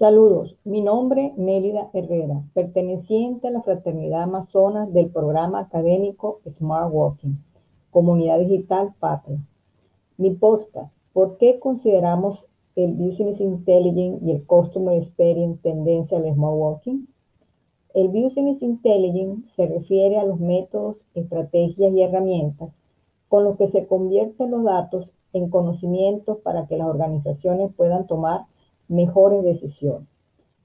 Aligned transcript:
Saludos, 0.00 0.56
mi 0.64 0.80
nombre 0.80 1.34
Nélida 1.36 1.90
Herrera, 1.92 2.42
perteneciente 2.54 3.48
a 3.48 3.50
la 3.50 3.60
Fraternidad 3.60 4.22
Amazonas 4.22 4.90
del 4.94 5.10
programa 5.10 5.60
académico 5.60 6.40
Smart 6.56 6.90
Walking, 6.90 7.34
Comunidad 7.90 8.38
Digital 8.38 8.94
Patria. 8.98 9.36
Mi 10.16 10.30
posta, 10.30 10.90
¿por 11.12 11.36
qué 11.36 11.58
consideramos 11.58 12.38
el 12.76 12.94
Business 12.94 13.42
Intelligence 13.42 14.24
y 14.24 14.30
el 14.30 14.46
Customer 14.46 14.96
Experience 14.96 15.60
tendencia 15.62 16.16
al 16.16 16.32
Smart 16.32 16.56
Walking? 16.56 17.04
El 17.92 18.08
Business 18.08 18.62
Intelligence 18.62 19.50
se 19.54 19.66
refiere 19.66 20.16
a 20.16 20.24
los 20.24 20.40
métodos, 20.40 20.96
estrategias 21.14 21.92
y 21.92 22.00
herramientas 22.00 22.70
con 23.28 23.44
los 23.44 23.58
que 23.58 23.68
se 23.68 23.86
convierten 23.86 24.50
los 24.50 24.64
datos 24.64 25.10
en 25.34 25.50
conocimientos 25.50 26.38
para 26.38 26.66
que 26.68 26.78
las 26.78 26.86
organizaciones 26.86 27.70
puedan 27.74 28.06
tomar 28.06 28.46
mejores 28.90 29.44
decisiones. 29.44 30.08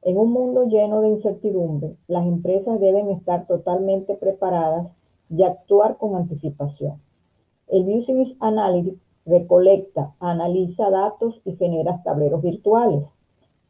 En 0.00 0.16
un 0.16 0.32
mundo 0.32 0.64
lleno 0.64 1.02
de 1.02 1.10
incertidumbre, 1.10 1.94
las 2.08 2.26
empresas 2.26 2.80
deben 2.80 3.10
estar 3.10 3.46
totalmente 3.46 4.14
preparadas 4.14 4.88
y 5.28 5.42
actuar 5.42 5.98
con 5.98 6.16
anticipación. 6.16 7.00
El 7.68 7.84
Business 7.84 8.34
Analytics 8.40 9.00
recolecta, 9.26 10.14
analiza 10.20 10.88
datos 10.90 11.40
y 11.44 11.56
genera 11.56 12.02
tableros 12.02 12.42
virtuales. 12.42 13.04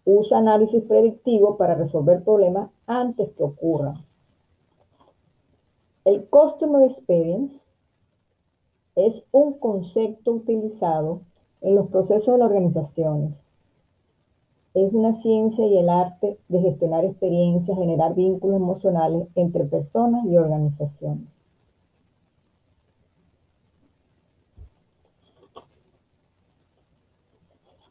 Usa 0.05 0.39
análisis 0.39 0.83
predictivo 0.85 1.57
para 1.57 1.75
resolver 1.75 2.23
problemas 2.23 2.71
antes 2.87 3.31
que 3.33 3.43
ocurran. 3.43 4.05
El 6.05 6.27
Customer 6.27 6.91
Experience 6.91 7.59
es 8.95 9.21
un 9.33 9.55
concepto 9.59 10.33
utilizado 10.33 11.23
en 11.61 11.75
los 11.75 11.89
procesos 11.89 12.27
de 12.27 12.39
las 12.39 12.51
organizaciones 12.51 13.44
es 14.75 14.93
una 14.93 15.23
ciencia 15.23 15.65
y 15.67 15.79
el 15.79 15.89
arte 15.89 16.37
de 16.49 16.61
gestionar 16.61 17.05
experiencias, 17.05 17.79
generar 17.79 18.15
vínculos 18.15 18.57
emocionales 18.57 19.29
entre 19.37 19.65
personas 19.65 20.27
y 20.27 20.37
organizaciones. 20.37 21.29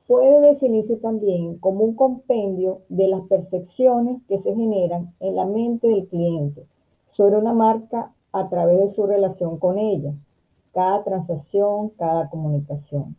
Puede 0.08 0.42
definirse 0.42 0.98
también 0.98 1.58
como 1.60 1.86
un 1.86 1.96
compendio 1.96 2.82
de 2.90 3.08
las 3.08 3.22
percepciones 3.28 4.22
que 4.28 4.40
se 4.42 4.54
generan 4.54 5.14
en 5.22 5.38
la 5.38 5.46
mente 5.46 5.88
del 5.88 6.08
cliente 6.10 6.68
sobre 7.14 7.38
una 7.38 7.54
marca 7.54 8.12
a 8.34 8.50
través 8.50 8.80
de 8.80 8.94
su 8.94 9.06
relación 9.06 9.58
con 9.58 9.80
ella, 9.80 10.14
cada 10.74 11.06
transacción, 11.06 11.90
cada 11.98 12.30
comunicación 12.30 13.16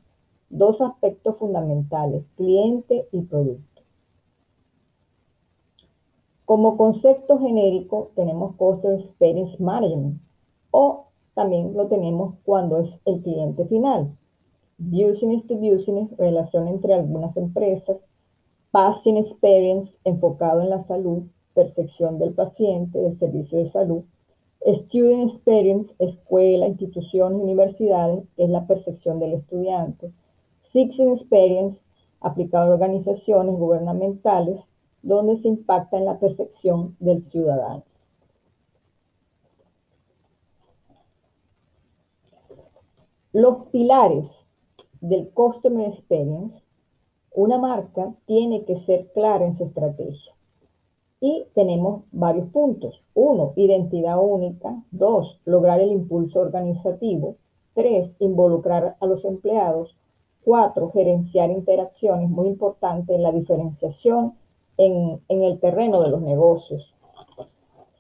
dos 0.55 0.81
aspectos 0.81 1.37
fundamentales, 1.37 2.25
cliente 2.37 3.09
y 3.11 3.23
producto. 3.23 3.83
Como 6.45 6.77
concepto 6.77 7.39
genérico 7.41 8.13
tenemos 8.15 8.55
Customer 8.55 9.01
Experience 9.01 9.61
Management 9.61 10.21
o 10.71 11.07
también 11.35 11.75
lo 11.75 11.89
tenemos 11.89 12.37
cuando 12.45 12.79
es 12.79 12.91
el 13.05 13.21
cliente 13.23 13.65
final. 13.67 14.17
Business 14.79 15.45
to 15.49 15.57
Business, 15.57 16.17
relación 16.19 16.69
entre 16.69 16.95
algunas 16.95 17.37
empresas. 17.37 17.97
Patient 18.71 19.27
Experience, 19.27 19.93
enfocado 20.05 20.63
en 20.63 20.71
la 20.71 20.85
salud, 20.85 21.25
percepción 21.55 22.19
del 22.19 22.33
paciente, 22.33 22.99
del 22.99 23.19
servicio 23.19 23.59
de 23.59 23.71
salud. 23.71 24.05
Student 24.65 25.33
Experience, 25.33 25.93
escuela, 25.99 26.69
instituciones, 26.69 27.41
universidades, 27.41 28.25
es 28.37 28.51
la 28.51 28.67
percepción 28.67 29.19
del 29.19 29.35
estudiante. 29.35 30.13
Citizen 30.75 31.12
Experience 31.12 31.80
aplicado 32.20 32.72
a 32.72 32.75
organizaciones 32.75 33.55
gubernamentales 33.55 34.61
donde 35.03 35.41
se 35.41 35.47
impacta 35.47 35.97
en 35.97 36.05
la 36.05 36.19
percepción 36.19 36.97
del 36.98 37.22
ciudadano. 37.27 37.84
Los 43.33 43.67
pilares 43.70 44.27
del 45.01 45.30
Customer 45.30 45.90
Experience, 45.90 46.61
una 47.30 47.57
marca 47.57 48.13
tiene 48.27 48.64
que 48.64 48.80
ser 48.80 49.13
clara 49.13 49.46
en 49.46 49.57
su 49.57 49.67
estrategia. 49.67 50.34
Y 51.20 51.45
tenemos 51.55 52.02
varios 52.11 52.48
puntos. 52.51 53.01
Uno, 53.14 53.52
identidad 53.55 54.18
única. 54.18 54.83
Dos, 54.90 55.40
lograr 55.45 55.80
el 55.80 55.92
impulso 55.92 56.40
organizativo. 56.40 57.36
Tres, 57.74 58.11
involucrar 58.18 58.96
a 59.01 59.07
los 59.07 59.24
empleados. 59.24 59.96
Cuatro, 60.45 60.91
gerenciar 60.91 61.51
interacciones, 61.51 62.29
muy 62.29 62.49
importante 62.49 63.17
la 63.19 63.33
diferenciación 63.33 64.35
en, 64.77 65.21
en 65.29 65.43
el 65.43 65.59
terreno 65.59 66.03
de 66.03 66.11
los 66.11 66.21
negocios. 66.21 66.95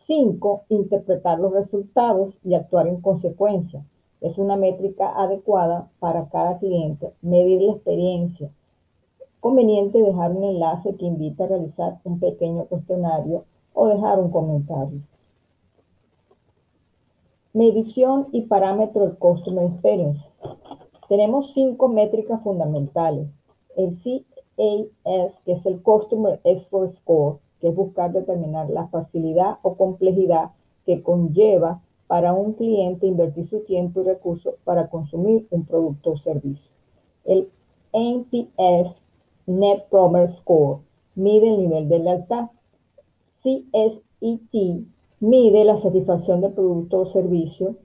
Cinco, 0.06 0.64
interpretar 0.68 1.38
los 1.38 1.52
resultados 1.52 2.34
y 2.44 2.54
actuar 2.54 2.86
en 2.86 3.00
consecuencia. 3.00 3.82
Es 4.20 4.36
una 4.36 4.56
métrica 4.56 5.12
adecuada 5.16 5.88
para 5.98 6.28
cada 6.28 6.58
cliente. 6.58 7.12
Medir 7.22 7.62
la 7.62 7.72
experiencia. 7.72 8.50
Conveniente 9.40 10.02
dejar 10.02 10.32
un 10.32 10.44
enlace 10.44 10.94
que 10.96 11.06
invita 11.06 11.44
a 11.44 11.48
realizar 11.48 11.98
un 12.04 12.20
pequeño 12.20 12.64
cuestionario 12.66 13.44
o 13.72 13.88
dejar 13.88 14.18
un 14.18 14.30
comentario. 14.30 15.00
Medición 17.54 18.28
y 18.32 18.42
parámetro 18.42 19.06
del 19.06 19.16
Customer 19.16 19.64
Experience. 19.64 20.28
Tenemos 21.08 21.52
cinco 21.52 21.88
métricas 21.88 22.42
fundamentales. 22.42 23.28
El 23.76 23.98
CAS, 23.98 25.32
que 25.44 25.52
es 25.52 25.66
el 25.66 25.82
Customer 25.82 26.40
Effort 26.44 26.92
Score, 26.94 27.38
que 27.60 27.68
es 27.68 27.74
buscar 27.74 28.12
determinar 28.12 28.70
la 28.70 28.86
facilidad 28.88 29.58
o 29.62 29.76
complejidad 29.76 30.50
que 30.86 31.02
conlleva 31.02 31.82
para 32.06 32.32
un 32.32 32.52
cliente 32.52 33.06
invertir 33.06 33.48
su 33.48 33.60
tiempo 33.60 34.00
y 34.00 34.04
recursos 34.04 34.54
para 34.64 34.88
consumir 34.88 35.46
un 35.50 35.64
producto 35.64 36.12
o 36.12 36.18
servicio. 36.18 36.70
El 37.24 37.50
NPS, 37.92 38.94
Net 39.46 39.84
Promoter 39.90 40.32
Score, 40.34 40.80
mide 41.14 41.48
el 41.48 41.58
nivel 41.58 41.88
de 41.88 41.98
lealtad. 41.98 42.50
CSET 43.42 44.86
mide 45.20 45.64
la 45.64 45.80
satisfacción 45.80 46.40
del 46.40 46.52
producto 46.52 47.00
o 47.00 47.06
servicio. 47.06 47.76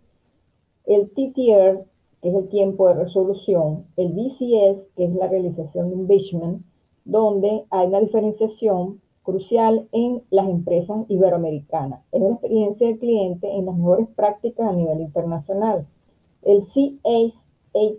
El 0.85 1.09
TTR 1.09 1.85
es 2.22 2.34
el 2.34 2.50
tiempo 2.50 2.88
de 2.88 2.96
resolución, 2.96 3.85
el 3.96 4.09
BCS, 4.13 4.90
que 4.96 5.06
es 5.06 5.16
la 5.16 5.28
realización 5.28 5.90
de 5.90 5.96
un 5.96 6.66
donde 7.06 7.63
hay 7.69 7.88
una 7.88 8.02
diferenciación 8.02 9.02
crucial 9.24 9.88
en 9.91 10.22
las 10.29 10.47
empresas 10.47 11.06
iberoamericanas. 11.08 12.02
Es 12.12 12.22
una 12.22 12.34
experiencia 12.34 12.88
del 12.88 13.00
cliente 13.00 13.50
en 13.52 13.66
las 13.66 13.75
mejores 13.75 14.08
prácticas 14.16 14.68
a 14.68 14.74
nivel 14.74 15.02
internacional. 15.02 15.88
El 16.44 16.66
CAT, 16.68 17.34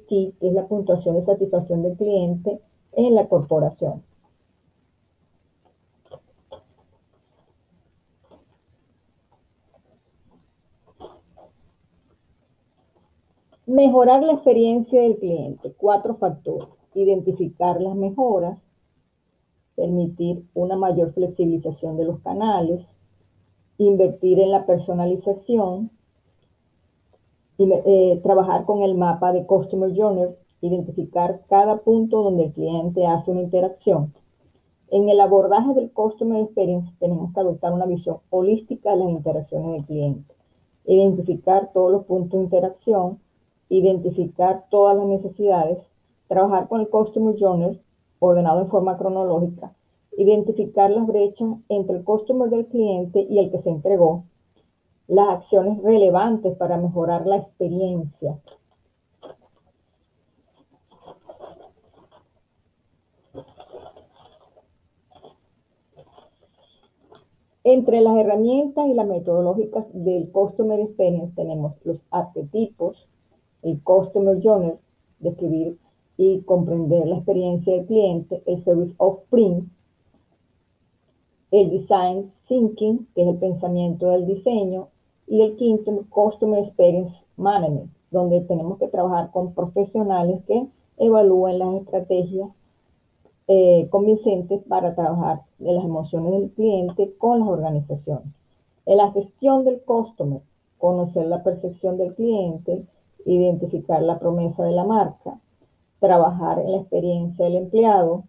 que 0.08 0.32
es 0.40 0.52
la 0.52 0.66
puntuación 0.66 1.16
de 1.16 1.24
satisfacción 1.24 1.82
del 1.82 1.96
cliente 1.96 2.60
en 2.92 3.14
la 3.14 3.28
corporación. 3.28 4.02
Mejorar 13.70 14.24
la 14.24 14.32
experiencia 14.32 15.00
del 15.00 15.16
cliente. 15.18 15.72
Cuatro 15.78 16.16
factores. 16.16 16.66
Identificar 16.92 17.80
las 17.80 17.94
mejoras, 17.94 18.58
permitir 19.76 20.44
una 20.54 20.74
mayor 20.76 21.12
flexibilización 21.12 21.96
de 21.96 22.04
los 22.04 22.18
canales, 22.18 22.84
invertir 23.78 24.40
en 24.40 24.50
la 24.50 24.66
personalización, 24.66 25.92
eh, 27.58 28.20
trabajar 28.24 28.64
con 28.64 28.82
el 28.82 28.96
mapa 28.96 29.32
de 29.32 29.46
Customer 29.46 29.96
Journey, 29.96 30.34
identificar 30.62 31.42
cada 31.48 31.76
punto 31.76 32.24
donde 32.24 32.46
el 32.46 32.52
cliente 32.52 33.06
hace 33.06 33.30
una 33.30 33.42
interacción. 33.42 34.12
En 34.88 35.08
el 35.08 35.20
abordaje 35.20 35.74
del 35.74 35.92
Customer 35.92 36.42
Experience 36.42 36.90
tenemos 36.98 37.32
que 37.32 37.38
adoptar 37.38 37.72
una 37.72 37.86
visión 37.86 38.16
holística 38.30 38.90
de 38.90 38.96
las 38.96 39.10
interacciones 39.10 39.70
del 39.70 39.84
cliente, 39.84 40.34
identificar 40.86 41.70
todos 41.72 41.92
los 41.92 42.04
puntos 42.06 42.36
de 42.36 42.44
interacción, 42.46 43.20
identificar 43.70 44.66
todas 44.68 44.96
las 44.96 45.06
necesidades, 45.06 45.78
trabajar 46.28 46.68
con 46.68 46.82
el 46.82 46.88
Customer 46.88 47.34
Journey 47.38 47.80
ordenado 48.18 48.60
en 48.60 48.68
forma 48.68 48.98
cronológica, 48.98 49.72
identificar 50.16 50.90
las 50.90 51.06
brechas 51.06 51.48
entre 51.68 51.96
el 51.96 52.04
customer 52.04 52.50
del 52.50 52.66
cliente 52.66 53.26
y 53.28 53.38
el 53.38 53.50
que 53.50 53.62
se 53.62 53.70
entregó, 53.70 54.24
las 55.08 55.28
acciones 55.28 55.82
relevantes 55.82 56.56
para 56.56 56.76
mejorar 56.76 57.26
la 57.26 57.38
experiencia. 57.38 58.38
Entre 67.62 68.00
las 68.00 68.16
herramientas 68.16 68.86
y 68.88 68.94
las 68.94 69.06
metodológicas 69.06 69.84
del 69.92 70.30
Customer 70.30 70.80
Experience 70.80 71.34
tenemos 71.36 71.74
los 71.84 71.98
arquetipos, 72.10 73.09
el 73.62 73.82
Customer 73.82 74.40
Journey, 74.42 74.74
describir 75.18 75.78
y 76.16 76.40
comprender 76.42 77.06
la 77.06 77.16
experiencia 77.16 77.74
del 77.74 77.86
cliente, 77.86 78.42
el 78.46 78.62
Service 78.64 78.94
of 78.98 79.20
Print, 79.30 79.68
el 81.50 81.70
design 81.70 82.32
thinking, 82.48 83.06
que 83.14 83.22
es 83.22 83.28
el 83.28 83.38
pensamiento 83.38 84.10
del 84.10 84.26
diseño, 84.26 84.88
y 85.26 85.42
el 85.42 85.56
quinto, 85.56 86.04
customer 86.10 86.64
experience 86.64 87.14
management, 87.36 87.90
donde 88.10 88.40
tenemos 88.42 88.78
que 88.78 88.88
trabajar 88.88 89.30
con 89.30 89.54
profesionales 89.54 90.42
que 90.46 90.66
evalúen 90.98 91.58
las 91.58 91.74
estrategias 91.76 92.50
eh, 93.46 93.88
convincentes 93.90 94.62
para 94.68 94.94
trabajar 94.94 95.42
de 95.58 95.72
las 95.72 95.84
emociones 95.84 96.32
del 96.32 96.50
cliente 96.50 97.12
con 97.18 97.40
las 97.40 97.48
organizaciones. 97.48 98.26
En 98.86 98.96
la 98.96 99.10
gestión 99.12 99.64
del 99.64 99.80
customer, 99.82 100.40
conocer 100.78 101.26
la 101.26 101.42
percepción 101.42 101.96
del 101.96 102.14
cliente, 102.14 102.84
identificar 103.26 104.02
la 104.02 104.18
promesa 104.18 104.64
de 104.64 104.72
la 104.72 104.84
marca, 104.84 105.38
trabajar 105.98 106.58
en 106.60 106.72
la 106.72 106.78
experiencia 106.78 107.44
del 107.44 107.56
empleado, 107.56 108.24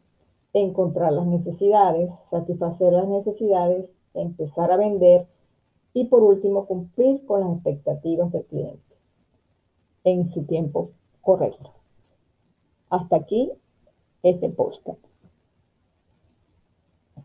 encontrar 0.54 1.14
las 1.14 1.26
necesidades, 1.26 2.12
satisfacer 2.30 2.94
las 2.94 3.08
necesidades, 3.08 3.90
empezar 4.14 4.72
a 4.72 4.78
vender 4.78 5.28
y 5.94 6.06
por 6.06 6.24
último 6.24 6.66
cumplir 6.66 7.26
con 7.26 7.42
las 7.42 7.54
expectativas 7.54 8.32
del 8.32 8.46
cliente 8.46 8.96
en 10.04 10.32
su 10.34 10.44
tiempo 10.44 10.92
correcto. 11.22 11.72
Hasta 12.90 13.16
aquí 13.16 13.52
este 14.24 14.50
podcast. 14.50 15.11